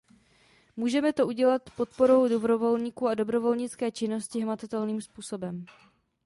[0.77, 5.65] Můžeme to udělat podporou dobrovolníků a dobrovolnické činnosti hmatatelným způsobem.